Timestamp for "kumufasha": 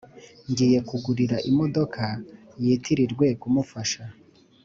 3.41-4.03